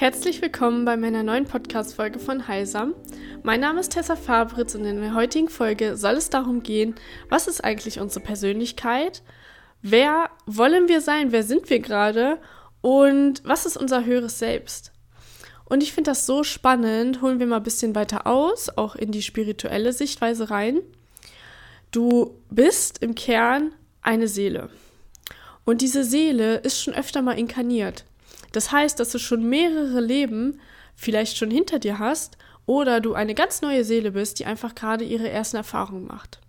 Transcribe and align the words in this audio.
Herzlich 0.00 0.40
willkommen 0.40 0.84
bei 0.84 0.96
meiner 0.96 1.24
neuen 1.24 1.44
Podcast-Folge 1.44 2.20
von 2.20 2.46
Heilsam. 2.46 2.94
Mein 3.42 3.58
Name 3.58 3.80
ist 3.80 3.94
Tessa 3.94 4.14
Fabritz 4.14 4.76
und 4.76 4.84
in 4.84 5.00
der 5.00 5.12
heutigen 5.12 5.48
Folge 5.48 5.96
soll 5.96 6.14
es 6.14 6.30
darum 6.30 6.62
gehen, 6.62 6.94
was 7.30 7.48
ist 7.48 7.64
eigentlich 7.64 7.98
unsere 7.98 8.24
Persönlichkeit? 8.24 9.24
Wer 9.82 10.30
wollen 10.46 10.86
wir 10.86 11.00
sein? 11.00 11.32
Wer 11.32 11.42
sind 11.42 11.68
wir 11.68 11.80
gerade? 11.80 12.38
Und 12.80 13.42
was 13.42 13.66
ist 13.66 13.76
unser 13.76 14.04
höheres 14.04 14.38
Selbst? 14.38 14.92
Und 15.64 15.82
ich 15.82 15.92
finde 15.92 16.12
das 16.12 16.26
so 16.26 16.44
spannend. 16.44 17.20
Holen 17.20 17.40
wir 17.40 17.48
mal 17.48 17.56
ein 17.56 17.64
bisschen 17.64 17.96
weiter 17.96 18.24
aus, 18.24 18.68
auch 18.68 18.94
in 18.94 19.10
die 19.10 19.22
spirituelle 19.22 19.92
Sichtweise 19.92 20.48
rein. 20.48 20.78
Du 21.90 22.40
bist 22.50 23.02
im 23.02 23.16
Kern 23.16 23.72
eine 24.02 24.28
Seele. 24.28 24.70
Und 25.64 25.80
diese 25.80 26.04
Seele 26.04 26.58
ist 26.58 26.80
schon 26.80 26.94
öfter 26.94 27.20
mal 27.20 27.36
inkarniert. 27.36 28.04
Das 28.52 28.72
heißt, 28.72 28.98
dass 28.98 29.10
du 29.10 29.18
schon 29.18 29.48
mehrere 29.48 30.00
Leben 30.00 30.60
vielleicht 30.96 31.36
schon 31.36 31.50
hinter 31.50 31.78
dir 31.78 31.98
hast 31.98 32.38
oder 32.66 33.00
du 33.00 33.14
eine 33.14 33.34
ganz 33.34 33.62
neue 33.62 33.84
Seele 33.84 34.12
bist, 34.12 34.38
die 34.38 34.46
einfach 34.46 34.74
gerade 34.74 35.04
ihre 35.04 35.28
ersten 35.28 35.56
Erfahrungen 35.56 36.06
macht. 36.06 36.40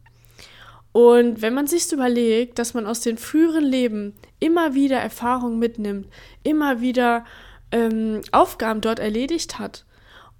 Und 0.91 1.41
wenn 1.41 1.53
man 1.53 1.67
sich 1.67 1.91
überlegt, 1.91 2.57
dass 2.59 2.73
man 2.73 2.87
aus 2.87 3.01
den 3.01 3.17
früheren 3.17 3.63
Leben 3.63 4.13
immer 4.39 4.73
wieder 4.73 4.97
Erfahrungen 4.97 5.59
mitnimmt, 5.59 6.07
immer 6.43 6.81
wieder 6.81 7.25
ähm, 7.71 8.21
Aufgaben 8.31 8.81
dort 8.81 8.99
erledigt 8.99 9.59
hat 9.59 9.85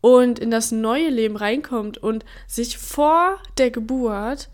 und 0.01 0.39
in 0.39 0.49
das 0.49 0.71
neue 0.71 1.09
Leben 1.09 1.35
reinkommt 1.35 1.97
und 1.97 2.25
sich 2.47 2.77
vor 2.77 3.37
der 3.57 3.69
Geburt 3.69 4.49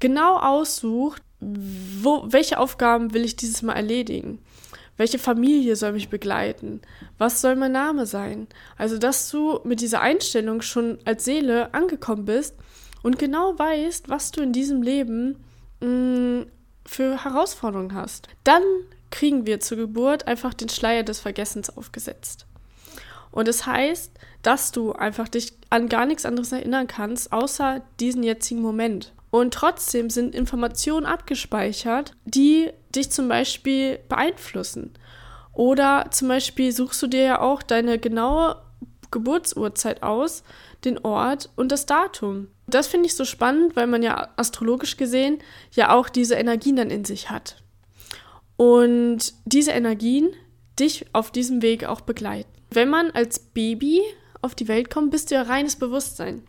genau 0.00 0.38
aussucht, 0.38 1.22
wo, 1.40 2.24
welche 2.26 2.58
Aufgaben 2.58 3.12
will 3.12 3.24
ich 3.24 3.36
dieses 3.36 3.62
Mal 3.62 3.74
erledigen? 3.74 4.38
Welche 4.96 5.18
Familie 5.18 5.76
soll 5.76 5.92
mich 5.92 6.08
begleiten? 6.08 6.80
Was 7.18 7.40
soll 7.40 7.56
mein 7.56 7.72
Name 7.72 8.06
sein? 8.06 8.46
Also, 8.78 8.98
dass 8.98 9.30
du 9.30 9.60
mit 9.64 9.80
dieser 9.80 10.00
Einstellung 10.00 10.62
schon 10.62 10.98
als 11.04 11.24
Seele 11.24 11.74
angekommen 11.74 12.24
bist 12.24 12.54
und 13.02 13.18
genau 13.18 13.58
weißt, 13.58 14.08
was 14.08 14.30
du 14.30 14.42
in 14.42 14.52
diesem 14.52 14.82
Leben 14.82 15.36
mh, 15.80 15.88
mm, 15.88 16.46
für 16.86 17.24
Herausforderungen 17.24 17.94
hast. 17.94 18.28
Dann 18.44 18.62
kriegen 19.10 19.46
wir 19.46 19.60
zur 19.60 19.76
Geburt 19.76 20.26
einfach 20.26 20.54
den 20.54 20.68
Schleier 20.68 21.02
des 21.02 21.20
Vergessens 21.20 21.76
aufgesetzt. 21.76 22.46
Und 23.30 23.48
es 23.48 23.58
das 23.58 23.66
heißt, 23.66 24.12
dass 24.42 24.72
du 24.72 24.92
einfach 24.92 25.28
dich 25.28 25.52
an 25.68 25.88
gar 25.88 26.06
nichts 26.06 26.24
anderes 26.24 26.52
erinnern 26.52 26.86
kannst, 26.86 27.32
außer 27.32 27.82
diesen 28.00 28.22
jetzigen 28.22 28.62
Moment. 28.62 29.12
Und 29.36 29.52
trotzdem 29.52 30.08
sind 30.08 30.34
Informationen 30.34 31.04
abgespeichert, 31.04 32.12
die 32.24 32.70
dich 32.94 33.10
zum 33.10 33.28
Beispiel 33.28 33.98
beeinflussen. 34.08 34.94
Oder 35.52 36.06
zum 36.10 36.28
Beispiel 36.28 36.72
suchst 36.72 37.02
du 37.02 37.06
dir 37.06 37.22
ja 37.22 37.40
auch 37.42 37.62
deine 37.62 37.98
genaue 37.98 38.56
Geburtsurzeit 39.10 40.02
aus, 40.02 40.42
den 40.86 40.98
Ort 41.04 41.50
und 41.54 41.70
das 41.70 41.84
Datum. 41.84 42.48
Das 42.66 42.86
finde 42.86 43.08
ich 43.08 43.14
so 43.14 43.26
spannend, 43.26 43.76
weil 43.76 43.86
man 43.86 44.02
ja 44.02 44.30
astrologisch 44.36 44.96
gesehen 44.96 45.40
ja 45.70 45.94
auch 45.94 46.08
diese 46.08 46.36
Energien 46.36 46.76
dann 46.76 46.88
in 46.88 47.04
sich 47.04 47.28
hat. 47.28 47.62
Und 48.56 49.34
diese 49.44 49.72
Energien 49.72 50.30
dich 50.80 51.04
auf 51.12 51.30
diesem 51.30 51.60
Weg 51.60 51.84
auch 51.84 52.00
begleiten. 52.00 52.48
Wenn 52.70 52.88
man 52.88 53.10
als 53.10 53.38
Baby 53.38 54.00
auf 54.40 54.54
die 54.54 54.68
Welt 54.68 54.88
kommt, 54.88 55.10
bist 55.10 55.30
du 55.30 55.34
ja 55.34 55.42
reines 55.42 55.76
Bewusstsein. 55.76 56.42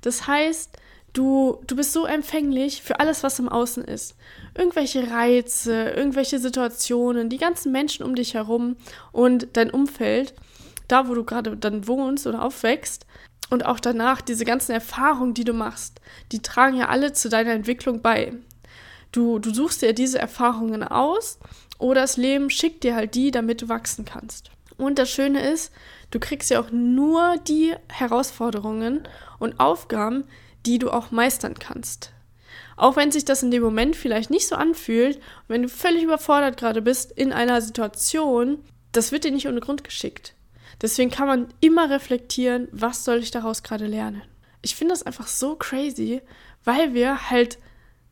Das 0.00 0.26
heißt, 0.26 0.78
Du, 1.14 1.60
du 1.68 1.76
bist 1.76 1.92
so 1.92 2.06
empfänglich 2.06 2.82
für 2.82 2.98
alles, 2.98 3.22
was 3.22 3.38
im 3.38 3.48
Außen 3.48 3.84
ist. 3.84 4.16
Irgendwelche 4.58 5.10
Reize, 5.10 5.90
irgendwelche 5.90 6.40
Situationen, 6.40 7.30
die 7.30 7.38
ganzen 7.38 7.70
Menschen 7.70 8.04
um 8.04 8.16
dich 8.16 8.34
herum 8.34 8.76
und 9.12 9.56
dein 9.56 9.70
Umfeld, 9.70 10.34
da 10.88 11.08
wo 11.08 11.14
du 11.14 11.22
gerade 11.22 11.56
dann 11.56 11.86
wohnst 11.86 12.26
oder 12.26 12.42
aufwächst 12.42 13.06
und 13.48 13.64
auch 13.64 13.78
danach 13.78 14.22
diese 14.22 14.44
ganzen 14.44 14.72
Erfahrungen, 14.72 15.34
die 15.34 15.44
du 15.44 15.52
machst, 15.52 16.00
die 16.32 16.42
tragen 16.42 16.76
ja 16.76 16.88
alle 16.88 17.12
zu 17.12 17.28
deiner 17.28 17.52
Entwicklung 17.52 18.02
bei. 18.02 18.32
Du, 19.12 19.38
du 19.38 19.54
suchst 19.54 19.82
dir 19.82 19.92
diese 19.92 20.18
Erfahrungen 20.18 20.82
aus 20.82 21.38
oder 21.78 22.00
das 22.00 22.16
Leben 22.16 22.50
schickt 22.50 22.82
dir 22.82 22.96
halt 22.96 23.14
die, 23.14 23.30
damit 23.30 23.62
du 23.62 23.68
wachsen 23.68 24.04
kannst. 24.04 24.50
Und 24.78 24.98
das 24.98 25.10
Schöne 25.10 25.48
ist, 25.48 25.72
du 26.10 26.18
kriegst 26.18 26.50
ja 26.50 26.58
auch 26.58 26.72
nur 26.72 27.36
die 27.46 27.72
Herausforderungen 27.88 29.06
und 29.38 29.60
Aufgaben, 29.60 30.24
die 30.66 30.78
du 30.78 30.90
auch 30.90 31.10
meistern 31.10 31.54
kannst. 31.58 32.10
Auch 32.76 32.96
wenn 32.96 33.12
sich 33.12 33.24
das 33.24 33.42
in 33.42 33.50
dem 33.50 33.62
Moment 33.62 33.96
vielleicht 33.96 34.30
nicht 34.30 34.48
so 34.48 34.56
anfühlt, 34.56 35.20
wenn 35.48 35.62
du 35.62 35.68
völlig 35.68 36.02
überfordert 36.02 36.56
gerade 36.56 36.82
bist 36.82 37.12
in 37.12 37.32
einer 37.32 37.60
Situation, 37.60 38.58
das 38.92 39.12
wird 39.12 39.24
dir 39.24 39.30
nicht 39.30 39.48
ohne 39.48 39.60
Grund 39.60 39.84
geschickt. 39.84 40.34
Deswegen 40.82 41.10
kann 41.10 41.28
man 41.28 41.48
immer 41.60 41.90
reflektieren, 41.90 42.68
was 42.72 43.04
soll 43.04 43.18
ich 43.18 43.30
daraus 43.30 43.62
gerade 43.62 43.86
lernen. 43.86 44.22
Ich 44.62 44.74
finde 44.74 44.92
das 44.92 45.04
einfach 45.04 45.28
so 45.28 45.54
crazy, 45.56 46.20
weil 46.64 46.94
wir 46.94 47.30
halt 47.30 47.58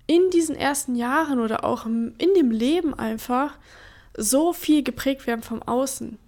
in 0.06 0.30
diesen 0.30 0.54
ersten 0.54 0.94
Jahren 0.94 1.40
oder 1.40 1.64
auch 1.64 1.86
in 1.86 2.14
dem 2.18 2.50
Leben 2.50 2.94
einfach 2.94 3.58
so 4.16 4.52
viel 4.52 4.82
geprägt 4.82 5.26
werden 5.26 5.42
vom 5.42 5.62
Außen. 5.62 6.18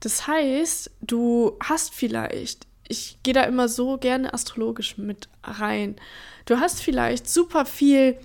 Das 0.00 0.26
heißt, 0.26 0.90
du 1.02 1.58
hast 1.62 1.92
vielleicht 1.92 2.66
ich 2.90 3.18
gehe 3.22 3.34
da 3.34 3.44
immer 3.44 3.68
so 3.68 3.96
gerne 3.98 4.34
astrologisch 4.34 4.98
mit 4.98 5.28
rein. 5.44 5.96
Du 6.44 6.58
hast 6.58 6.82
vielleicht 6.82 7.30
super 7.30 7.64
viel 7.64 8.18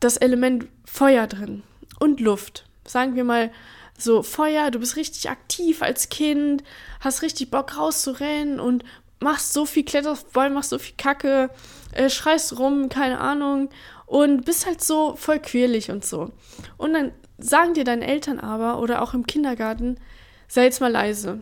das 0.00 0.16
Element 0.16 0.68
Feuer 0.84 1.26
drin 1.26 1.64
und 1.98 2.20
Luft. 2.20 2.64
Sagen 2.86 3.16
wir 3.16 3.24
mal 3.24 3.50
so 3.98 4.22
Feuer, 4.22 4.70
du 4.70 4.78
bist 4.78 4.94
richtig 4.94 5.28
aktiv 5.28 5.82
als 5.82 6.08
Kind, 6.08 6.62
hast 7.00 7.22
richtig 7.22 7.50
Bock 7.50 7.76
rauszurennen 7.76 8.60
und 8.60 8.84
machst 9.20 9.52
so 9.52 9.66
viel 9.66 9.84
Kletterbäume, 9.84 10.54
machst 10.54 10.70
so 10.70 10.78
viel 10.78 10.94
Kacke, 10.96 11.50
äh, 11.92 12.08
schreist 12.08 12.58
rum, 12.60 12.88
keine 12.88 13.18
Ahnung 13.18 13.70
und 14.06 14.44
bist 14.44 14.66
halt 14.66 14.82
so 14.82 15.16
voll 15.16 15.40
quirlig 15.40 15.90
und 15.90 16.04
so. 16.04 16.30
Und 16.76 16.92
dann 16.92 17.12
sagen 17.38 17.74
dir 17.74 17.84
deine 17.84 18.06
Eltern 18.06 18.38
aber 18.38 18.80
oder 18.80 19.02
auch 19.02 19.14
im 19.14 19.26
Kindergarten, 19.26 19.98
sei 20.46 20.64
jetzt 20.64 20.80
mal 20.80 20.92
leise. 20.92 21.40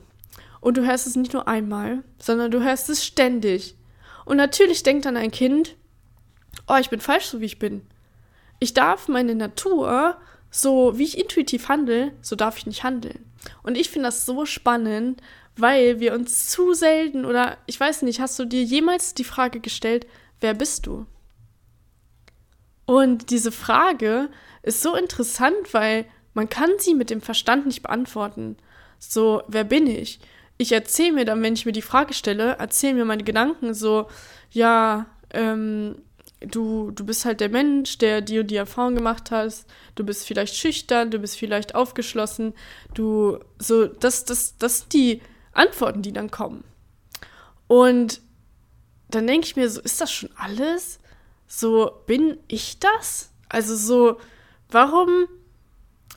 Und 0.60 0.76
du 0.76 0.86
hörst 0.86 1.06
es 1.06 1.16
nicht 1.16 1.32
nur 1.32 1.48
einmal, 1.48 2.02
sondern 2.18 2.50
du 2.50 2.62
hörst 2.62 2.88
es 2.90 3.04
ständig. 3.04 3.76
Und 4.24 4.36
natürlich 4.36 4.82
denkt 4.82 5.04
dann 5.04 5.16
ein 5.16 5.30
Kind, 5.30 5.76
oh, 6.66 6.76
ich 6.80 6.90
bin 6.90 7.00
falsch, 7.00 7.26
so 7.26 7.40
wie 7.40 7.46
ich 7.46 7.58
bin. 7.58 7.82
Ich 8.58 8.74
darf 8.74 9.08
meine 9.08 9.34
Natur, 9.34 10.16
so 10.50 10.98
wie 10.98 11.04
ich 11.04 11.18
intuitiv 11.18 11.68
handle, 11.68 12.12
so 12.22 12.36
darf 12.36 12.58
ich 12.58 12.66
nicht 12.66 12.84
handeln. 12.84 13.24
Und 13.62 13.76
ich 13.76 13.90
finde 13.90 14.08
das 14.08 14.26
so 14.26 14.46
spannend, 14.46 15.22
weil 15.56 16.00
wir 16.00 16.14
uns 16.14 16.48
zu 16.48 16.74
selten 16.74 17.24
oder 17.24 17.56
ich 17.66 17.78
weiß 17.78 18.02
nicht, 18.02 18.20
hast 18.20 18.38
du 18.38 18.44
dir 18.44 18.62
jemals 18.62 19.14
die 19.14 19.24
Frage 19.24 19.60
gestellt, 19.60 20.06
wer 20.40 20.54
bist 20.54 20.86
du? 20.86 21.06
Und 22.84 23.30
diese 23.30 23.52
Frage 23.52 24.28
ist 24.62 24.82
so 24.82 24.94
interessant, 24.94 25.72
weil 25.72 26.06
man 26.34 26.48
kann 26.48 26.70
sie 26.78 26.94
mit 26.94 27.10
dem 27.10 27.20
Verstand 27.20 27.66
nicht 27.66 27.82
beantworten. 27.82 28.56
So, 28.98 29.42
wer 29.48 29.64
bin 29.64 29.86
ich? 29.86 30.20
Ich 30.58 30.72
erzähle 30.72 31.12
mir 31.12 31.24
dann, 31.24 31.42
wenn 31.42 31.54
ich 31.54 31.66
mir 31.66 31.72
die 31.72 31.82
Frage 31.82 32.14
stelle, 32.14 32.56
erzähle 32.58 32.94
mir 32.94 33.04
meine 33.04 33.24
Gedanken 33.24 33.74
so, 33.74 34.08
ja, 34.50 35.06
ähm, 35.30 35.96
du, 36.40 36.90
du 36.90 37.04
bist 37.04 37.24
halt 37.24 37.40
der 37.40 37.48
Mensch, 37.48 37.98
der 37.98 38.20
die 38.20 38.38
und 38.38 38.50
die 38.50 38.56
Erfahrung 38.56 38.94
gemacht 38.94 39.30
hast, 39.30 39.66
du 39.94 40.04
bist 40.04 40.26
vielleicht 40.26 40.54
schüchtern, 40.54 41.10
du 41.10 41.18
bist 41.18 41.36
vielleicht 41.36 41.74
aufgeschlossen, 41.74 42.54
du, 42.94 43.38
so, 43.58 43.86
das, 43.86 44.24
das, 44.24 44.56
das 44.58 44.78
sind 44.78 44.92
die 44.92 45.22
Antworten, 45.52 46.02
die 46.02 46.12
dann 46.12 46.30
kommen. 46.30 46.64
Und 47.66 48.20
dann 49.08 49.26
denke 49.26 49.46
ich 49.46 49.56
mir 49.56 49.68
so, 49.68 49.80
ist 49.80 50.00
das 50.00 50.12
schon 50.12 50.30
alles? 50.36 51.00
So, 51.46 51.90
bin 52.06 52.38
ich 52.48 52.78
das? 52.78 53.30
Also 53.48 53.76
so, 53.76 54.18
warum? 54.70 55.26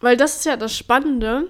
Weil 0.01 0.17
das 0.17 0.37
ist 0.37 0.45
ja 0.45 0.57
das 0.57 0.75
Spannende 0.75 1.49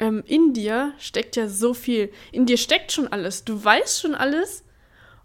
ähm, 0.00 0.24
in 0.26 0.52
dir 0.52 0.94
steckt 0.98 1.36
ja 1.36 1.46
so 1.46 1.74
viel. 1.74 2.10
In 2.32 2.46
dir 2.46 2.56
steckt 2.56 2.90
schon 2.90 3.06
alles. 3.06 3.44
Du 3.44 3.62
weißt 3.62 4.00
schon 4.00 4.14
alles 4.16 4.64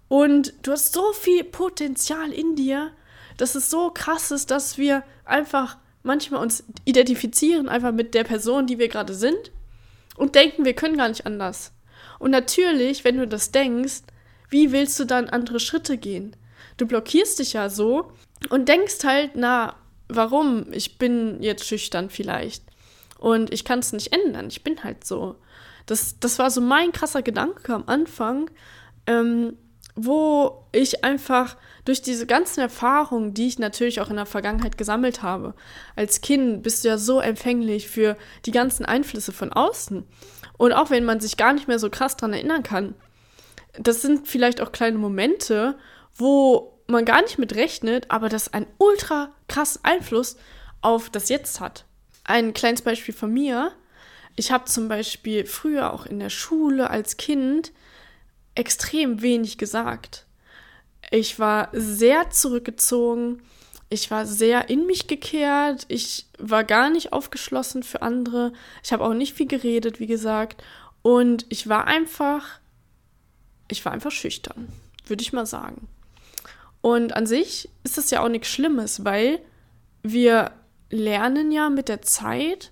und 0.08 0.54
du 0.62 0.74
hast 0.74 0.94
so 0.94 1.14
viel 1.14 1.44
Potenzial 1.44 2.32
in 2.32 2.56
dir, 2.56 2.92
dass 3.38 3.56
es 3.56 3.70
so 3.70 3.90
krass 3.90 4.32
ist, 4.32 4.52
dass 4.52 4.78
wir 4.78 5.04
einfach 5.24 5.78
manchmal 6.04 6.42
uns 6.42 6.64
identifizieren, 6.84 7.68
einfach 7.68 7.92
mit 7.92 8.14
der 8.14 8.24
Person, 8.24 8.68
die 8.68 8.78
wir 8.78 8.90
gerade 8.90 9.16
sind 9.16 9.52
und 10.16 10.36
denken, 10.36 10.66
wir 10.66 10.74
können 10.74 10.98
gar 10.98 11.10
nicht 11.10 11.26
anders. 11.26 11.74
Und 12.20 12.32
natürlich, 12.32 13.04
wenn 13.04 13.18
du 13.18 13.28
das 13.28 13.52
denkst, 13.52 14.04
wie 14.50 14.72
willst 14.72 15.00
du 15.00 15.06
dann 15.06 15.30
andere 15.30 15.60
Schritte 15.60 15.98
gehen? 15.98 16.36
Du 16.78 16.86
blockierst 16.86 17.40
dich 17.40 17.54
ja 17.54 17.70
so 17.70 18.12
und 18.50 18.70
denkst 18.70 19.04
halt, 19.04 19.32
na, 19.36 19.76
warum? 20.08 20.72
Ich 20.72 20.98
bin 20.98 21.42
jetzt 21.42 21.66
schüchtern 21.66 22.10
vielleicht. 22.10 22.65
Und 23.26 23.52
ich 23.52 23.66
kann 23.66 23.80
es 23.80 23.92
nicht 23.92 24.14
ändern. 24.14 24.50
Ich 24.50 24.64
bin 24.64 24.84
halt 24.84 25.04
so. 25.04 25.38
Das, 25.88 26.20
das 26.20 26.38
war 26.38 26.52
so 26.52 26.62
mein 26.62 26.92
krasser 26.92 27.24
Gedanke 27.24 27.74
am 27.74 27.86
Anfang. 27.88 28.52
Ähm, 29.08 29.58
wo 29.96 30.68
ich 30.72 31.04
einfach 31.04 31.58
durch 31.86 32.04
diese 32.04 32.28
ganzen 32.28 32.60
Erfahrungen, 32.60 33.34
die 33.34 33.48
ich 33.48 33.58
natürlich 33.58 34.00
auch 34.00 34.12
in 34.12 34.18
der 34.18 34.28
Vergangenheit 34.28 34.78
gesammelt 34.78 35.24
habe, 35.24 35.56
als 35.96 36.22
Kind 36.22 36.62
bist 36.62 36.84
du 36.84 36.90
ja 36.90 37.00
so 37.00 37.20
empfänglich 37.20 37.88
für 37.88 38.16
die 38.46 38.52
ganzen 38.52 38.86
Einflüsse 38.86 39.32
von 39.32 39.52
außen. 39.52 40.06
Und 40.58 40.74
auch 40.74 40.92
wenn 40.92 41.06
man 41.06 41.20
sich 41.20 41.36
gar 41.36 41.54
nicht 41.54 41.68
mehr 41.68 41.80
so 41.80 41.90
krass 41.90 42.18
daran 42.18 42.34
erinnern 42.34 42.62
kann, 42.62 42.94
das 43.80 44.04
sind 44.04 44.28
vielleicht 44.28 44.62
auch 44.62 44.72
kleine 44.72 45.00
Momente, 45.00 45.80
wo 46.14 46.78
man 46.86 47.06
gar 47.06 47.24
nicht 47.24 47.40
mit 47.40 47.56
rechnet, 47.56 48.12
aber 48.12 48.30
das 48.30 48.54
einen 48.54 48.68
ultra 48.78 49.32
krassen 49.48 49.84
Einfluss 49.84 50.38
auf 50.82 51.10
das 51.10 51.30
Jetzt 51.30 51.60
hat. 51.60 51.86
Ein 52.26 52.54
kleines 52.54 52.82
Beispiel 52.82 53.14
von 53.14 53.32
mir. 53.32 53.72
Ich 54.36 54.52
habe 54.52 54.66
zum 54.66 54.90
Beispiel 54.90 55.46
früher 55.46 55.94
auch 55.94 56.06
in 56.06 56.20
der 56.20 56.32
Schule 56.32 56.90
als 56.90 57.18
Kind 57.18 57.72
extrem 58.56 59.22
wenig 59.22 59.58
gesagt. 59.58 60.26
Ich 61.12 61.40
war 61.40 61.70
sehr 61.72 62.32
zurückgezogen, 62.32 63.44
ich 63.90 64.10
war 64.10 64.26
sehr 64.26 64.70
in 64.70 64.88
mich 64.88 65.08
gekehrt, 65.08 65.86
ich 65.88 66.26
war 66.40 66.64
gar 66.64 66.90
nicht 66.90 67.14
aufgeschlossen 67.14 67.84
für 67.84 68.02
andere, 68.02 68.54
ich 68.84 68.92
habe 68.92 69.04
auch 69.04 69.14
nicht 69.14 69.36
viel 69.36 69.48
geredet, 69.48 70.00
wie 70.00 70.08
gesagt, 70.08 70.64
und 71.04 71.46
ich 71.50 71.70
war 71.70 71.86
einfach, 71.86 72.60
ich 73.70 73.86
war 73.86 73.92
einfach 73.92 74.12
schüchtern, 74.12 74.68
würde 75.06 75.22
ich 75.22 75.32
mal 75.32 75.46
sagen. 75.46 75.88
Und 76.82 77.16
an 77.16 77.28
sich 77.28 77.70
ist 77.84 77.98
das 78.00 78.10
ja 78.10 78.24
auch 78.24 78.30
nichts 78.30 78.48
Schlimmes, 78.48 79.06
weil 79.06 79.40
wir 80.02 80.52
lernen 80.90 81.52
ja 81.52 81.70
mit 81.70 81.90
der 81.90 82.02
Zeit, 82.02 82.72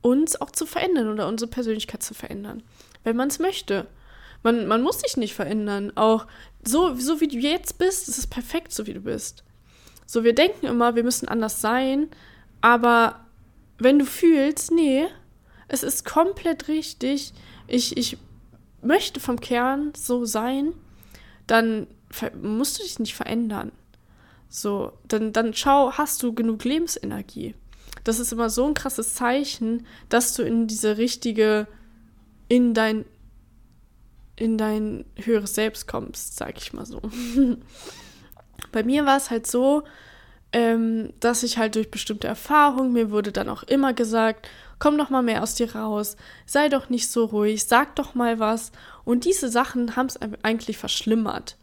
uns 0.00 0.40
auch 0.40 0.50
zu 0.50 0.66
verändern 0.66 1.08
oder 1.08 1.28
unsere 1.28 1.50
Persönlichkeit 1.50 2.02
zu 2.02 2.14
verändern, 2.14 2.62
wenn 3.04 3.16
man 3.16 3.28
es 3.28 3.38
möchte. 3.38 3.86
Man, 4.42 4.66
man 4.66 4.82
muss 4.82 5.00
sich 5.00 5.16
nicht 5.16 5.34
verändern. 5.34 5.92
Auch 5.96 6.26
so, 6.64 6.94
so 6.94 7.20
wie 7.20 7.28
du 7.28 7.36
jetzt 7.36 7.78
bist, 7.78 8.08
ist 8.08 8.18
es 8.18 8.26
perfekt, 8.26 8.72
so 8.72 8.86
wie 8.86 8.94
du 8.94 9.00
bist. 9.00 9.44
So, 10.06 10.24
wir 10.24 10.34
denken 10.34 10.66
immer, 10.66 10.94
wir 10.94 11.04
müssen 11.04 11.28
anders 11.28 11.60
sein, 11.60 12.08
aber 12.60 13.20
wenn 13.78 13.98
du 13.98 14.06
fühlst, 14.06 14.70
nee, 14.70 15.06
es 15.68 15.82
ist 15.82 16.04
komplett 16.04 16.68
richtig, 16.68 17.32
ich, 17.66 17.96
ich 17.96 18.16
möchte 18.80 19.20
vom 19.20 19.40
Kern 19.40 19.92
so 19.94 20.24
sein, 20.24 20.72
dann 21.46 21.86
musst 22.40 22.78
du 22.78 22.82
dich 22.82 22.98
nicht 22.98 23.14
verändern. 23.14 23.72
So, 24.48 24.92
dann, 25.06 25.32
dann 25.32 25.52
schau, 25.54 25.92
hast 25.92 26.22
du 26.22 26.32
genug 26.32 26.64
Lebensenergie. 26.64 27.54
Das 28.04 28.18
ist 28.18 28.32
immer 28.32 28.48
so 28.48 28.66
ein 28.66 28.74
krasses 28.74 29.14
Zeichen, 29.14 29.86
dass 30.08 30.34
du 30.34 30.42
in 30.42 30.66
diese 30.66 30.96
richtige, 30.96 31.66
in 32.48 32.72
dein, 32.72 33.04
in 34.36 34.56
dein 34.56 35.04
höheres 35.16 35.54
Selbst 35.54 35.86
kommst, 35.86 36.36
sag 36.36 36.56
ich 36.56 36.72
mal 36.72 36.86
so. 36.86 37.02
Bei 38.72 38.82
mir 38.82 39.04
war 39.04 39.16
es 39.16 39.30
halt 39.30 39.46
so, 39.46 39.82
ähm, 40.52 41.12
dass 41.20 41.42
ich 41.42 41.58
halt 41.58 41.74
durch 41.74 41.90
bestimmte 41.90 42.26
Erfahrungen, 42.26 42.92
mir 42.92 43.10
wurde 43.10 43.32
dann 43.32 43.50
auch 43.50 43.62
immer 43.64 43.92
gesagt, 43.92 44.48
komm 44.78 44.96
doch 44.96 45.10
mal 45.10 45.22
mehr 45.22 45.42
aus 45.42 45.54
dir 45.54 45.74
raus, 45.74 46.16
sei 46.46 46.70
doch 46.70 46.88
nicht 46.88 47.10
so 47.10 47.26
ruhig, 47.26 47.64
sag 47.64 47.96
doch 47.96 48.14
mal 48.14 48.38
was. 48.38 48.72
Und 49.04 49.26
diese 49.26 49.50
Sachen 49.50 49.96
haben 49.96 50.06
es 50.06 50.18
eigentlich 50.42 50.78
verschlimmert 50.78 51.56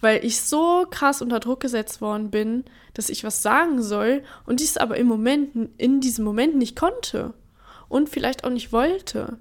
weil 0.00 0.24
ich 0.24 0.40
so 0.40 0.86
krass 0.90 1.22
unter 1.22 1.40
Druck 1.40 1.60
gesetzt 1.60 2.00
worden 2.00 2.30
bin, 2.30 2.64
dass 2.94 3.10
ich 3.10 3.24
was 3.24 3.42
sagen 3.42 3.82
soll 3.82 4.22
und 4.46 4.60
dies 4.60 4.76
aber 4.76 4.96
im 4.96 5.06
Moment, 5.06 5.70
in 5.78 6.00
diesem 6.00 6.24
Moment 6.24 6.56
nicht 6.56 6.76
konnte 6.76 7.34
und 7.88 8.08
vielleicht 8.08 8.44
auch 8.44 8.50
nicht 8.50 8.72
wollte. 8.72 9.38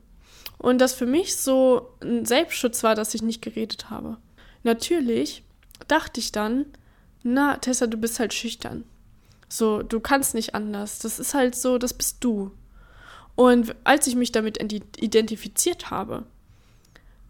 Und 0.58 0.80
das 0.80 0.94
für 0.94 1.06
mich 1.06 1.38
so 1.38 1.90
ein 2.02 2.26
Selbstschutz 2.26 2.84
war, 2.84 2.96
dass 2.96 3.14
ich 3.14 3.22
nicht 3.22 3.42
geredet 3.42 3.90
habe. 3.90 4.18
Natürlich 4.64 5.44
dachte 5.88 6.20
ich 6.20 6.34
dann, 6.34 6.66
na, 7.24 7.58
Tessa, 7.58 7.88
du 7.88 7.98
bist 7.98 8.20
halt 8.20 8.34
schüchtern. 8.34 8.84
So, 9.48 9.82
du 9.82 10.00
kannst 10.00 10.36
nicht 10.36 10.54
anders. 10.56 11.00
Das 11.00 11.20
ist 11.20 11.34
halt 11.34 11.56
so, 11.56 11.78
das 11.78 11.94
bist 11.94 12.18
du. 12.20 12.52
Und 13.36 13.74
als 13.86 14.06
ich 14.08 14.16
mich 14.16 14.34
damit 14.34 14.62
identifiziert 14.62 15.90
habe, 15.90 16.26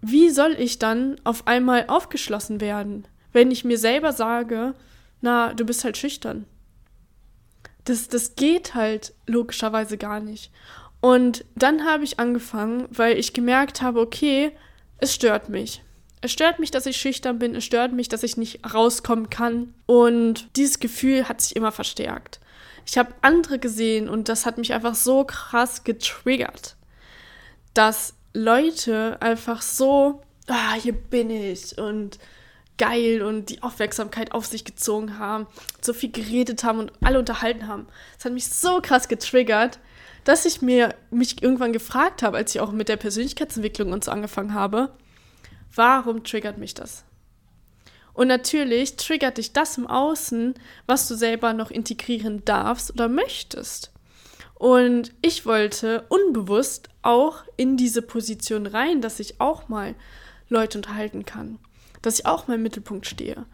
wie 0.01 0.29
soll 0.29 0.55
ich 0.57 0.79
dann 0.79 1.17
auf 1.23 1.45
einmal 1.47 1.85
aufgeschlossen 1.87 2.61
werden? 2.61 3.05
Wenn 3.33 3.51
ich 3.51 3.65
mir 3.65 3.77
selber 3.77 4.13
sage, 4.13 4.75
na, 5.21 5.53
du 5.53 5.65
bist 5.65 5.83
halt 5.83 5.97
schüchtern. 5.97 6.45
Das, 7.85 8.07
das 8.07 8.35
geht 8.35 8.75
halt 8.75 9.13
logischerweise 9.25 9.97
gar 9.97 10.19
nicht. 10.19 10.51
Und 11.01 11.45
dann 11.55 11.85
habe 11.85 12.03
ich 12.03 12.19
angefangen, 12.19 12.87
weil 12.89 13.17
ich 13.17 13.33
gemerkt 13.33 13.81
habe, 13.81 13.99
okay, 13.99 14.51
es 14.97 15.13
stört 15.13 15.49
mich. 15.49 15.81
Es 16.21 16.31
stört 16.31 16.59
mich, 16.59 16.71
dass 16.71 16.85
ich 16.85 16.97
schüchtern 16.97 17.39
bin. 17.39 17.55
Es 17.55 17.63
stört 17.63 17.93
mich, 17.93 18.09
dass 18.09 18.23
ich 18.23 18.35
nicht 18.35 18.73
rauskommen 18.73 19.29
kann. 19.29 19.73
Und 19.85 20.49
dieses 20.57 20.79
Gefühl 20.79 21.29
hat 21.29 21.41
sich 21.41 21.55
immer 21.55 21.71
verstärkt. 21.71 22.39
Ich 22.85 22.97
habe 22.97 23.13
andere 23.21 23.59
gesehen 23.59 24.09
und 24.09 24.29
das 24.29 24.45
hat 24.45 24.57
mich 24.57 24.73
einfach 24.73 24.95
so 24.95 25.23
krass 25.23 25.83
getriggert, 25.83 26.75
dass 27.73 28.15
Leute 28.33 29.21
einfach 29.21 29.61
so, 29.61 30.21
ah, 30.47 30.73
hier 30.73 30.93
bin 30.93 31.29
ich 31.29 31.77
und 31.77 32.17
geil 32.79 33.21
und 33.21 33.49
die 33.49 33.61
Aufmerksamkeit 33.61 34.31
auf 34.31 34.47
sich 34.47 34.65
gezogen 34.65 35.19
haben, 35.19 35.45
so 35.81 35.93
viel 35.93 36.11
geredet 36.11 36.63
haben 36.63 36.79
und 36.79 36.91
alle 37.03 37.19
unterhalten 37.19 37.67
haben. 37.67 37.85
Das 38.15 38.25
hat 38.25 38.33
mich 38.33 38.47
so 38.47 38.81
krass 38.81 39.07
getriggert, 39.07 39.77
dass 40.23 40.45
ich 40.45 40.63
mir 40.63 40.95
mich 41.11 41.43
irgendwann 41.43 41.73
gefragt 41.73 42.23
habe, 42.23 42.37
als 42.37 42.55
ich 42.55 42.61
auch 42.61 42.71
mit 42.71 42.89
der 42.89 42.97
Persönlichkeitsentwicklung 42.97 43.91
und 43.91 44.03
so 44.03 44.11
angefangen 44.11 44.55
habe, 44.55 44.91
warum 45.75 46.23
triggert 46.23 46.57
mich 46.57 46.73
das? 46.73 47.03
Und 48.13 48.27
natürlich 48.27 48.95
triggert 48.95 49.37
dich 49.37 49.53
das 49.53 49.77
im 49.77 49.87
Außen, 49.87 50.55
was 50.87 51.07
du 51.07 51.15
selber 51.15 51.53
noch 51.53 51.71
integrieren 51.71 52.43
darfst 52.43 52.91
oder 52.91 53.07
möchtest. 53.07 53.91
Und 54.55 55.13
ich 55.21 55.45
wollte 55.45 56.05
unbewusst 56.09 56.89
auch 57.01 57.43
in 57.55 57.77
diese 57.77 58.01
Position 58.01 58.65
rein, 58.65 59.01
dass 59.01 59.21
ich 59.21 59.39
auch 59.39 59.69
mal 59.69 59.95
Leute 60.49 60.79
unterhalten 60.79 61.23
kann 61.23 61.59
dass 62.01 62.19
ich 62.19 62.25
auch 62.25 62.47
mal 62.47 62.55
im 62.55 62.63
Mittelpunkt 62.63 63.05
stehe, 63.05 63.45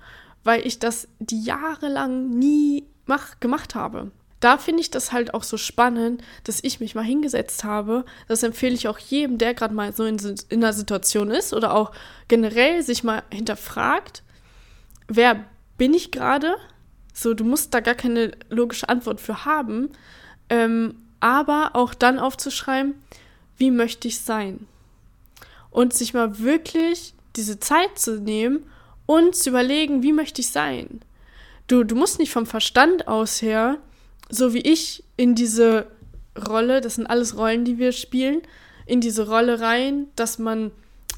weil 0.44 0.66
ich 0.66 0.80
das 0.80 1.08
die 1.20 1.44
Jahre 1.44 1.88
lang 1.88 2.30
nie 2.30 2.86
mach, 3.06 3.40
gemacht 3.40 3.76
habe. 3.76 4.12
Da 4.40 4.58
finde 4.58 4.82
ich 4.82 4.92
das 4.92 5.12
halt 5.12 5.34
auch 5.34 5.44
so 5.44 5.58
spannend, 5.58 6.24
dass 6.44 6.64
ich 6.64 6.80
mich 6.80 6.94
mal 6.94 7.04
hingesetzt 7.04 7.64
habe. 7.64 8.06
Das 8.28 8.44
empfehle 8.44 8.76
ich 8.76 8.88
auch 8.88 9.00
jedem, 9.00 9.38
der 9.38 9.54
gerade 9.54 9.74
mal 9.74 9.94
so 9.94 10.06
in, 10.06 10.18
in 10.50 10.64
einer 10.64 10.74
Situation 10.74 11.32
ist 11.32 11.54
oder 11.54 11.74
auch 11.74 11.92
generell 12.28 12.84
sich 12.84 13.04
mal 13.04 13.24
hinterfragt, 13.32 14.22
wer 15.08 15.46
bin 15.78 15.94
ich 15.94 16.12
gerade? 16.12 16.58
So, 17.12 17.34
du 17.34 17.44
musst 17.44 17.74
da 17.74 17.80
gar 17.80 17.96
keine 17.96 18.34
logische 18.50 18.88
Antwort 18.88 19.20
für 19.20 19.46
haben, 19.46 19.90
ähm, 20.50 20.96
aber 21.22 21.72
auch 21.74 21.94
dann 21.96 22.20
aufzuschreiben, 22.20 22.94
wie 23.58 23.72
möchte 23.72 24.08
ich 24.08 24.20
sein? 24.20 24.68
Und 25.72 25.94
sich 25.94 26.14
mal 26.14 26.40
wirklich 26.40 27.15
diese 27.36 27.60
Zeit 27.60 27.98
zu 27.98 28.20
nehmen 28.20 28.66
und 29.06 29.36
zu 29.36 29.50
überlegen, 29.50 30.04
wie 30.04 30.14
möchte 30.14 30.42
ich 30.42 30.50
sein. 30.50 31.02
Du, 31.68 31.84
du 31.84 31.96
musst 31.96 32.20
nicht 32.20 32.32
vom 32.32 32.46
Verstand 32.46 33.08
aus 33.08 33.42
her, 33.42 33.78
so 34.30 34.54
wie 34.54 34.62
ich, 34.62 35.04
in 35.18 35.36
diese 35.36 35.88
Rolle, 36.48 36.82
das 36.82 36.96
sind 36.96 37.08
alles 37.08 37.38
Rollen, 37.38 37.66
die 37.66 37.78
wir 37.78 37.92
spielen, 37.92 38.42
in 38.86 39.02
diese 39.02 39.28
Rolle 39.28 39.62
rein, 39.62 40.08
dass 40.16 40.38
man 40.38 40.72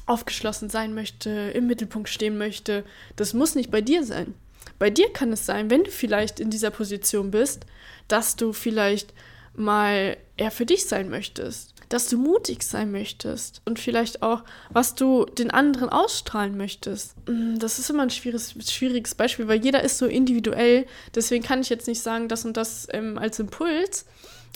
aufgeschlossen 0.06 0.70
sein 0.70 0.94
möchte, 0.94 1.30
im 1.30 1.66
Mittelpunkt 1.66 2.08
stehen 2.08 2.38
möchte. 2.38 2.84
Das 3.16 3.34
muss 3.34 3.54
nicht 3.54 3.70
bei 3.70 3.80
dir 3.80 4.04
sein. 4.04 4.34
Bei 4.78 4.90
dir 4.90 5.12
kann 5.12 5.32
es 5.32 5.44
sein, 5.44 5.70
wenn 5.70 5.84
du 5.84 5.90
vielleicht 5.90 6.40
in 6.40 6.50
dieser 6.50 6.70
Position 6.70 7.30
bist, 7.30 7.66
dass 8.06 8.36
du 8.36 8.52
vielleicht 8.52 9.12
mal 9.54 10.16
eher 10.36 10.50
für 10.50 10.64
dich 10.64 10.86
sein 10.86 11.10
möchtest 11.10 11.74
dass 11.88 12.08
du 12.08 12.18
mutig 12.18 12.62
sein 12.62 12.90
möchtest 12.90 13.62
und 13.64 13.78
vielleicht 13.78 14.22
auch, 14.22 14.44
was 14.70 14.94
du 14.94 15.24
den 15.24 15.50
anderen 15.50 15.88
ausstrahlen 15.88 16.56
möchtest. 16.56 17.16
Mm, 17.28 17.58
das 17.58 17.78
ist 17.78 17.90
immer 17.90 18.02
ein 18.02 18.10
schwieriges, 18.10 18.54
schwieriges 18.70 19.14
Beispiel, 19.14 19.48
weil 19.48 19.64
jeder 19.64 19.82
ist 19.82 19.98
so 19.98 20.06
individuell. 20.06 20.86
Deswegen 21.14 21.44
kann 21.44 21.60
ich 21.60 21.68
jetzt 21.68 21.86
nicht 21.86 22.02
sagen, 22.02 22.28
das 22.28 22.44
und 22.44 22.56
das 22.56 22.88
ähm, 22.92 23.18
als 23.18 23.38
Impuls. 23.38 24.04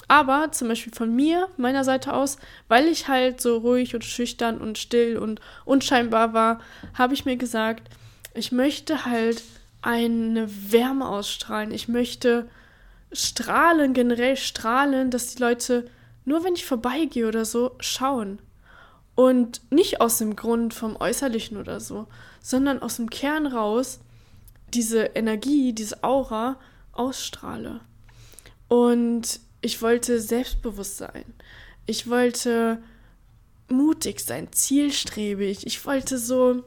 Aber 0.08 0.52
zum 0.52 0.68
Beispiel 0.68 0.92
von 0.92 1.14
mir, 1.14 1.48
meiner 1.56 1.84
Seite 1.84 2.12
aus, 2.12 2.36
weil 2.68 2.88
ich 2.88 3.08
halt 3.08 3.40
so 3.40 3.58
ruhig 3.58 3.94
und 3.94 4.04
schüchtern 4.04 4.60
und 4.60 4.78
still 4.78 5.16
und 5.16 5.40
unscheinbar 5.64 6.34
war, 6.34 6.60
habe 6.94 7.14
ich 7.14 7.24
mir 7.24 7.36
gesagt, 7.36 7.88
ich 8.34 8.52
möchte 8.52 9.04
halt 9.04 9.42
eine 9.80 10.48
Wärme 10.70 11.08
ausstrahlen. 11.08 11.70
Ich 11.72 11.88
möchte 11.88 12.48
strahlen, 13.12 13.94
generell 13.94 14.36
strahlen, 14.36 15.10
dass 15.10 15.34
die 15.34 15.42
Leute 15.42 15.86
nur 16.24 16.44
wenn 16.44 16.54
ich 16.54 16.64
vorbeigehe 16.64 17.26
oder 17.26 17.44
so, 17.44 17.72
schauen. 17.80 18.40
Und 19.14 19.60
nicht 19.70 20.00
aus 20.00 20.18
dem 20.18 20.36
Grund 20.36 20.72
vom 20.72 20.96
Äußerlichen 20.96 21.58
oder 21.58 21.80
so, 21.80 22.06
sondern 22.40 22.80
aus 22.80 22.96
dem 22.96 23.10
Kern 23.10 23.46
raus 23.46 24.00
diese 24.72 25.04
Energie, 25.14 25.72
diese 25.72 26.02
Aura 26.02 26.56
ausstrahle. 26.92 27.80
Und 28.68 29.40
ich 29.60 29.82
wollte 29.82 30.20
selbstbewusst 30.20 30.96
sein. 30.96 31.24
Ich 31.86 32.08
wollte 32.08 32.82
mutig 33.68 34.20
sein, 34.20 34.48
zielstrebig. 34.50 35.66
Ich 35.66 35.84
wollte 35.84 36.18
so 36.18 36.62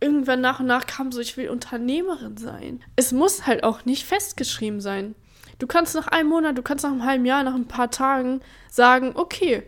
irgendwann 0.00 0.40
nach 0.40 0.60
und 0.60 0.66
nach 0.66 0.86
kam 0.86 1.12
so, 1.12 1.20
ich 1.20 1.36
will 1.36 1.48
Unternehmerin 1.48 2.36
sein. 2.36 2.82
Es 2.96 3.12
muss 3.12 3.46
halt 3.46 3.62
auch 3.62 3.84
nicht 3.84 4.04
festgeschrieben 4.04 4.80
sein. 4.80 5.14
Du 5.62 5.68
kannst 5.68 5.94
nach 5.94 6.08
einem 6.08 6.28
Monat, 6.28 6.58
du 6.58 6.62
kannst 6.62 6.82
nach 6.82 6.90
einem 6.90 7.06
halben 7.06 7.24
Jahr, 7.24 7.44
nach 7.44 7.54
ein 7.54 7.68
paar 7.68 7.88
Tagen 7.88 8.40
sagen, 8.68 9.12
okay, 9.14 9.62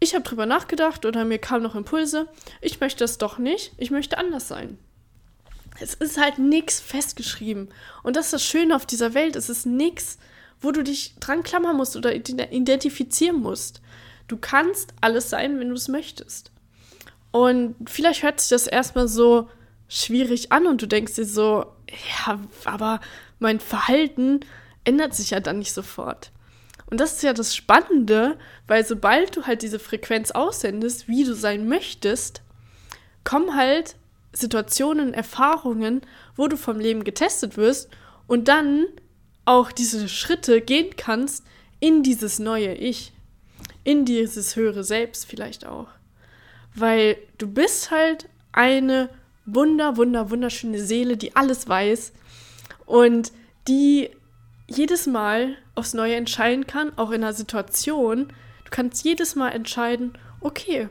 ich 0.00 0.14
habe 0.14 0.24
drüber 0.24 0.46
nachgedacht 0.46 1.04
oder 1.04 1.26
mir 1.26 1.36
kamen 1.36 1.62
noch 1.62 1.74
Impulse, 1.74 2.26
ich 2.62 2.80
möchte 2.80 3.04
das 3.04 3.18
doch 3.18 3.36
nicht, 3.36 3.72
ich 3.76 3.90
möchte 3.90 4.16
anders 4.16 4.48
sein. 4.48 4.78
Es 5.78 5.92
ist 5.92 6.18
halt 6.18 6.38
nichts 6.38 6.80
festgeschrieben. 6.80 7.68
Und 8.02 8.16
das 8.16 8.24
ist 8.24 8.32
das 8.32 8.44
Schöne 8.46 8.74
auf 8.74 8.86
dieser 8.86 9.12
Welt. 9.12 9.36
Es 9.36 9.50
ist 9.50 9.66
nichts, 9.66 10.16
wo 10.62 10.72
du 10.72 10.82
dich 10.82 11.16
dran 11.20 11.42
klammern 11.42 11.76
musst 11.76 11.96
oder 11.96 12.14
identifizieren 12.14 13.42
musst. 13.42 13.82
Du 14.28 14.38
kannst 14.38 14.94
alles 15.02 15.28
sein, 15.28 15.60
wenn 15.60 15.68
du 15.68 15.74
es 15.74 15.88
möchtest. 15.88 16.50
Und 17.30 17.76
vielleicht 17.84 18.22
hört 18.22 18.40
sich 18.40 18.48
das 18.48 18.66
erstmal 18.66 19.06
so 19.06 19.50
schwierig 19.86 20.50
an 20.50 20.66
und 20.66 20.80
du 20.80 20.88
denkst 20.88 21.12
dir 21.12 21.26
so, 21.26 21.66
ja, 22.26 22.40
aber 22.64 23.02
mein 23.38 23.60
Verhalten 23.60 24.40
ändert 24.86 25.14
sich 25.14 25.30
ja 25.30 25.40
dann 25.40 25.58
nicht 25.58 25.72
sofort. 25.72 26.30
Und 26.88 27.00
das 27.00 27.14
ist 27.14 27.22
ja 27.22 27.32
das 27.32 27.54
Spannende, 27.54 28.38
weil 28.66 28.86
sobald 28.86 29.36
du 29.36 29.44
halt 29.44 29.62
diese 29.62 29.78
Frequenz 29.78 30.30
aussendest, 30.30 31.08
wie 31.08 31.24
du 31.24 31.34
sein 31.34 31.68
möchtest, 31.68 32.42
kommen 33.24 33.56
halt 33.56 33.96
Situationen, 34.32 35.12
Erfahrungen, 35.12 36.02
wo 36.36 36.46
du 36.46 36.56
vom 36.56 36.78
Leben 36.78 37.02
getestet 37.02 37.56
wirst 37.56 37.90
und 38.26 38.48
dann 38.48 38.86
auch 39.44 39.72
diese 39.72 40.08
Schritte 40.08 40.60
gehen 40.60 40.94
kannst 40.96 41.44
in 41.80 42.02
dieses 42.02 42.38
neue 42.38 42.74
Ich, 42.74 43.12
in 43.82 44.04
dieses 44.04 44.54
höhere 44.54 44.84
Selbst 44.84 45.26
vielleicht 45.26 45.66
auch. 45.66 45.88
Weil 46.74 47.16
du 47.38 47.48
bist 47.48 47.90
halt 47.90 48.28
eine 48.52 49.08
wunder, 49.44 49.96
wunder, 49.96 50.30
wunderschöne 50.30 50.80
Seele, 50.80 51.16
die 51.16 51.34
alles 51.34 51.68
weiß 51.68 52.12
und 52.84 53.32
die 53.66 54.10
jedes 54.68 55.06
Mal 55.06 55.56
aufs 55.74 55.94
Neue 55.94 56.16
entscheiden 56.16 56.66
kann, 56.66 56.96
auch 56.96 57.10
in 57.10 57.22
einer 57.22 57.32
Situation. 57.32 58.28
Du 58.64 58.70
kannst 58.70 59.04
jedes 59.04 59.36
Mal 59.36 59.50
entscheiden, 59.50 60.18
okay, 60.40 60.88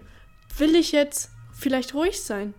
will 0.58 0.76
ich 0.76 0.92
jetzt 0.92 1.32
vielleicht 1.54 1.94
ruhig 1.94 2.22
sein? 2.22 2.54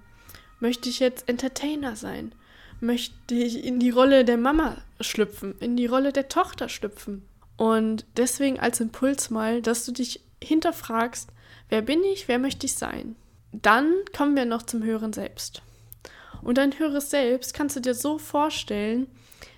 Möchte 0.61 0.88
ich 0.88 1.00
jetzt 1.00 1.28
Entertainer 1.28 1.96
sein? 1.96 2.32
Möchte 2.80 3.35
ich 3.35 3.64
in 3.64 3.78
die 3.78 3.90
Rolle 3.90 4.25
der 4.25 4.37
Mama 4.37 4.76
schlüpfen, 5.00 5.54
in 5.61 5.76
die 5.76 5.87
Rolle 5.87 6.12
der 6.12 6.28
Tochter 6.28 6.68
schlüpfen? 6.68 7.26
Und 7.56 8.04
deswegen 8.16 8.61
als 8.61 8.80
Impuls 8.80 9.30
mal, 9.30 9.62
dass 9.62 9.87
du 9.87 9.92
dich 9.92 10.20
hinterfragst, 10.42 11.30
wer 11.70 11.82
bin 11.82 12.04
ich, 12.04 12.28
wer 12.28 12.38
möchte 12.38 12.66
ich 12.66 12.75
sein? 12.75 13.16
Dann 13.52 13.92
kommen 14.14 14.37
wir 14.37 14.44
noch 14.44 14.62
zum 14.62 14.82
höheren 14.82 15.14
Selbst. 15.14 15.62
Und 16.42 16.58
dein 16.58 16.78
höheres 16.78 17.11
Selbst 17.11 17.54
kannst 17.54 17.76
du 17.76 17.80
dir 17.80 17.94
so 17.94 18.18
vorstellen, 18.18 19.06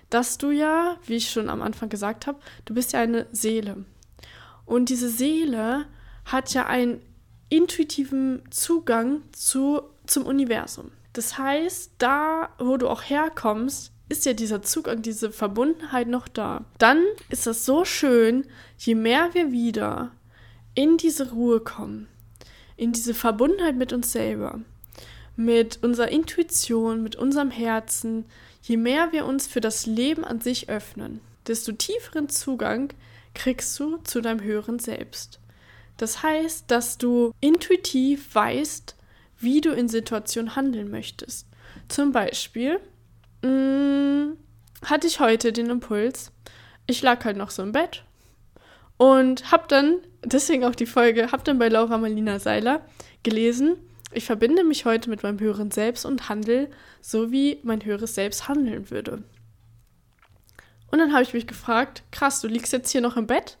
dass 0.09 0.37
du 0.37 0.51
ja, 0.51 0.97
wie 1.05 1.15
ich 1.15 1.29
schon 1.29 1.49
am 1.49 1.61
Anfang 1.61 1.89
gesagt 1.89 2.27
habe, 2.27 2.39
du 2.65 2.73
bist 2.73 2.93
ja 2.93 2.99
eine 2.99 3.27
Seele. 3.31 3.85
Und 4.65 4.89
diese 4.89 5.09
Seele 5.09 5.85
hat 6.25 6.53
ja 6.53 6.65
einen 6.67 7.01
intuitiven 7.49 8.43
Zugang 8.51 9.21
zu, 9.31 9.81
zum 10.05 10.25
Universum. 10.25 10.91
Das 11.13 11.37
heißt, 11.37 11.93
da, 11.97 12.49
wo 12.59 12.77
du 12.77 12.87
auch 12.87 13.01
herkommst, 13.01 13.91
ist 14.09 14.25
ja 14.25 14.33
dieser 14.33 14.61
Zugang, 14.61 15.01
diese 15.01 15.31
Verbundenheit 15.31 16.07
noch 16.07 16.27
da. 16.27 16.65
Dann 16.77 17.03
ist 17.29 17.47
das 17.47 17.65
so 17.65 17.85
schön, 17.85 18.45
je 18.77 18.95
mehr 18.95 19.33
wir 19.33 19.51
wieder 19.51 20.11
in 20.73 20.97
diese 20.97 21.31
Ruhe 21.31 21.59
kommen, 21.59 22.07
in 22.75 22.91
diese 22.91 23.13
Verbundenheit 23.13 23.75
mit 23.75 23.93
uns 23.93 24.11
selber, 24.11 24.59
mit 25.39 25.81
unserer 25.83 26.09
Intuition, 26.09 27.01
mit 27.01 27.15
unserem 27.15 27.49
Herzen, 27.49 28.25
je 28.61 28.75
mehr 28.75 29.13
wir 29.13 29.25
uns 29.25 29.47
für 29.47 29.61
das 29.61 29.85
Leben 29.85 30.25
an 30.25 30.41
sich 30.41 30.67
öffnen, 30.67 31.21
desto 31.47 31.71
tieferen 31.71 32.27
Zugang 32.27 32.89
kriegst 33.33 33.79
du 33.79 33.97
zu 34.03 34.19
deinem 34.19 34.43
höheren 34.43 34.79
Selbst. 34.79 35.39
Das 35.95 36.23
heißt, 36.23 36.69
dass 36.69 36.97
du 36.97 37.31
intuitiv 37.39 38.35
weißt, 38.35 38.97
wie 39.39 39.61
du 39.61 39.71
in 39.71 39.87
Situationen 39.87 40.57
handeln 40.57 40.91
möchtest. 40.91 41.47
Zum 41.87 42.11
Beispiel 42.11 42.81
mh, 43.41 43.49
mm, 43.49 44.37
hatte 44.83 45.07
ich 45.07 45.21
heute 45.21 45.53
den 45.53 45.69
Impuls, 45.69 46.33
ich 46.85 47.01
lag 47.01 47.23
halt 47.23 47.37
noch 47.37 47.51
so 47.51 47.63
im 47.63 47.71
Bett 47.71 48.03
und 48.97 49.53
hab 49.53 49.69
dann, 49.69 49.99
deswegen 50.25 50.65
auch 50.65 50.75
die 50.75 50.85
Folge, 50.85 51.31
hab 51.31 51.45
dann 51.45 51.59
bei 51.59 51.69
Laura 51.69 51.97
Marlina 51.97 52.39
Seiler 52.39 52.85
gelesen, 53.23 53.77
ich 54.11 54.25
verbinde 54.25 54.63
mich 54.63 54.85
heute 54.85 55.09
mit 55.09 55.23
meinem 55.23 55.39
höheren 55.39 55.71
Selbst 55.71 56.05
und 56.05 56.29
handle 56.29 56.69
so, 57.01 57.31
wie 57.31 57.59
mein 57.63 57.83
höheres 57.85 58.15
Selbst 58.15 58.47
handeln 58.47 58.89
würde. 58.89 59.23
Und 60.91 60.99
dann 60.99 61.13
habe 61.13 61.23
ich 61.23 61.33
mich 61.33 61.47
gefragt, 61.47 62.03
krass, 62.11 62.41
du 62.41 62.47
liegst 62.47 62.73
jetzt 62.73 62.91
hier 62.91 63.01
noch 63.01 63.17
im 63.17 63.27
Bett? 63.27 63.57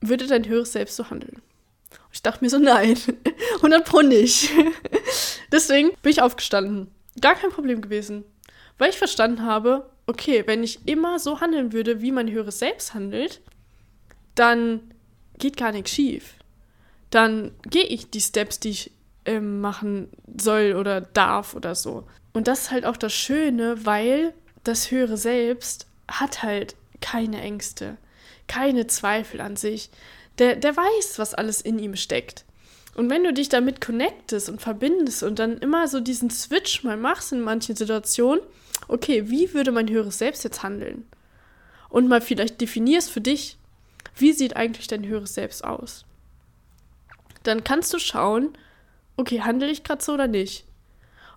Würde 0.00 0.26
dein 0.26 0.48
höheres 0.48 0.72
Selbst 0.72 0.96
so 0.96 1.10
handeln? 1.10 1.42
Und 1.90 2.14
ich 2.14 2.22
dachte 2.22 2.42
mir 2.42 2.50
so, 2.50 2.58
nein, 2.58 2.96
100 3.56 3.84
pro 3.84 4.00
nicht. 4.00 4.50
Deswegen 5.52 5.90
bin 6.02 6.12
ich 6.12 6.22
aufgestanden. 6.22 6.90
Gar 7.20 7.34
kein 7.34 7.50
Problem 7.50 7.82
gewesen. 7.82 8.24
Weil 8.78 8.90
ich 8.90 8.98
verstanden 8.98 9.42
habe, 9.42 9.90
okay, 10.06 10.44
wenn 10.46 10.62
ich 10.62 10.88
immer 10.88 11.18
so 11.18 11.40
handeln 11.40 11.72
würde, 11.72 12.00
wie 12.00 12.12
mein 12.12 12.30
höheres 12.30 12.58
Selbst 12.58 12.94
handelt, 12.94 13.42
dann 14.34 14.80
geht 15.38 15.58
gar 15.58 15.72
nichts 15.72 15.90
schief. 15.90 16.34
Dann 17.10 17.54
gehe 17.68 17.84
ich 17.84 18.10
die 18.10 18.20
Steps, 18.20 18.58
die 18.58 18.70
ich 18.70 18.92
ähm, 19.24 19.60
machen 19.60 20.08
soll 20.36 20.74
oder 20.74 21.00
darf 21.00 21.54
oder 21.54 21.74
so. 21.74 22.04
Und 22.32 22.48
das 22.48 22.62
ist 22.62 22.70
halt 22.70 22.84
auch 22.84 22.96
das 22.96 23.12
Schöne, 23.12 23.84
weil 23.84 24.32
das 24.64 24.90
höhere 24.90 25.16
Selbst 25.16 25.86
hat 26.08 26.42
halt 26.42 26.76
keine 27.00 27.40
Ängste, 27.40 27.96
keine 28.46 28.86
Zweifel 28.86 29.40
an 29.40 29.56
sich. 29.56 29.90
Der, 30.38 30.56
der 30.56 30.76
weiß, 30.76 31.18
was 31.18 31.34
alles 31.34 31.60
in 31.60 31.78
ihm 31.78 31.96
steckt. 31.96 32.44
Und 32.94 33.08
wenn 33.10 33.24
du 33.24 33.32
dich 33.32 33.48
damit 33.48 33.80
connectest 33.80 34.48
und 34.48 34.60
verbindest 34.60 35.22
und 35.22 35.38
dann 35.38 35.58
immer 35.58 35.88
so 35.88 36.00
diesen 36.00 36.30
Switch 36.30 36.82
mal 36.84 36.96
machst 36.96 37.32
in 37.32 37.40
manchen 37.40 37.74
Situationen, 37.76 38.42
okay, 38.88 39.30
wie 39.30 39.54
würde 39.54 39.72
mein 39.72 39.88
höheres 39.88 40.18
Selbst 40.18 40.44
jetzt 40.44 40.62
handeln? 40.62 41.06
Und 41.88 42.08
mal 42.08 42.20
vielleicht 42.20 42.60
definierst 42.60 43.10
für 43.10 43.20
dich, 43.20 43.58
wie 44.16 44.32
sieht 44.32 44.56
eigentlich 44.56 44.88
dein 44.88 45.06
höheres 45.06 45.34
Selbst 45.34 45.64
aus? 45.64 46.04
Dann 47.42 47.64
kannst 47.64 47.92
du 47.92 47.98
schauen, 47.98 48.56
okay, 49.22 49.40
handle 49.40 49.70
ich 49.70 49.84
gerade 49.84 50.02
so 50.02 50.12
oder 50.12 50.26
nicht? 50.26 50.64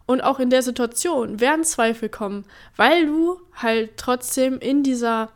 Und 0.07 0.21
auch 0.21 0.39
in 0.39 0.49
der 0.49 0.61
Situation 0.61 1.39
werden 1.39 1.63
Zweifel 1.63 2.09
kommen, 2.09 2.45
weil 2.75 3.05
du 3.05 3.39
halt 3.53 3.97
trotzdem 3.97 4.59
in 4.59 4.83
dieser 4.83 5.29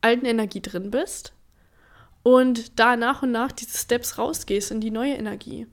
alten 0.00 0.26
Energie 0.26 0.60
drin 0.60 0.90
bist 0.90 1.32
und 2.22 2.78
da 2.78 2.96
nach 2.96 3.22
und 3.22 3.32
nach 3.32 3.52
diese 3.52 3.78
Steps 3.78 4.18
rausgehst 4.18 4.70
in 4.70 4.80
die 4.80 4.90
neue 4.90 5.14
Energie. 5.14 5.66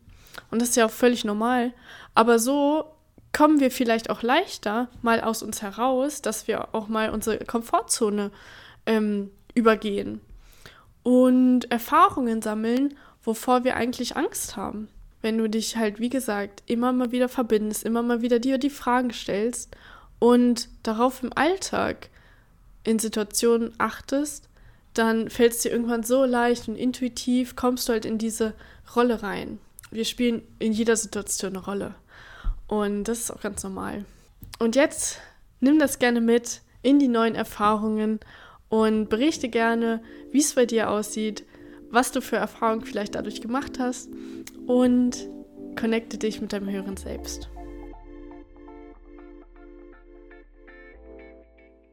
Und 0.49 0.61
das 0.61 0.69
ist 0.69 0.75
ja 0.75 0.85
auch 0.85 0.91
völlig 0.91 1.25
normal. 1.25 1.73
Aber 2.15 2.39
so 2.39 2.85
kommen 3.31 3.59
wir 3.59 3.69
vielleicht 3.69 4.09
auch 4.09 4.23
leichter 4.23 4.89
mal 5.01 5.21
aus 5.21 5.43
uns 5.43 5.61
heraus, 5.61 6.21
dass 6.21 6.47
wir 6.47 6.73
auch 6.73 6.87
mal 6.87 7.09
unsere 7.11 7.39
Komfortzone 7.39 8.31
ähm, 8.85 9.29
übergehen 9.53 10.21
und 11.03 11.71
Erfahrungen 11.71 12.41
sammeln, 12.41 12.95
wovor 13.23 13.63
wir 13.63 13.75
eigentlich 13.75 14.15
Angst 14.15 14.55
haben 14.55 14.89
wenn 15.21 15.37
du 15.37 15.49
dich 15.49 15.75
halt, 15.75 15.99
wie 15.99 16.09
gesagt, 16.09 16.63
immer 16.65 16.93
mal 16.93 17.11
wieder 17.11 17.29
verbindest, 17.29 17.83
immer 17.83 18.01
mal 18.01 18.21
wieder 18.21 18.39
dir 18.39 18.57
die 18.57 18.69
Fragen 18.69 19.11
stellst 19.11 19.75
und 20.19 20.69
darauf 20.83 21.23
im 21.23 21.31
Alltag 21.35 22.09
in 22.83 22.99
Situationen 22.99 23.73
achtest, 23.77 24.47
dann 24.93 25.29
fällt 25.29 25.53
es 25.53 25.59
dir 25.59 25.71
irgendwann 25.71 26.03
so 26.03 26.25
leicht 26.25 26.67
und 26.67 26.75
intuitiv, 26.75 27.55
kommst 27.55 27.87
du 27.87 27.93
halt 27.93 28.05
in 28.05 28.17
diese 28.17 28.53
Rolle 28.95 29.21
rein. 29.21 29.59
Wir 29.91 30.05
spielen 30.05 30.41
in 30.59 30.71
jeder 30.71 30.95
Situation 30.95 31.55
eine 31.55 31.65
Rolle. 31.65 31.95
Und 32.67 33.05
das 33.05 33.19
ist 33.19 33.31
auch 33.31 33.41
ganz 33.41 33.63
normal. 33.63 34.05
Und 34.59 34.75
jetzt 34.75 35.19
nimm 35.59 35.79
das 35.79 35.99
gerne 35.99 36.21
mit 36.21 36.61
in 36.81 36.99
die 36.99 37.07
neuen 37.07 37.35
Erfahrungen 37.35 38.19
und 38.69 39.09
berichte 39.09 39.49
gerne, 39.49 40.01
wie 40.31 40.39
es 40.39 40.53
bei 40.53 40.65
dir 40.65 40.89
aussieht, 40.89 41.43
was 41.91 42.11
du 42.11 42.21
für 42.21 42.35
Erfahrungen 42.35 42.85
vielleicht 42.85 43.15
dadurch 43.15 43.41
gemacht 43.41 43.79
hast 43.79 44.09
und 44.69 45.27
connecte 45.75 46.19
dich 46.19 46.41
mit 46.41 46.53
deinem 46.53 46.69
höheren 46.69 46.95
Selbst. 46.95 47.49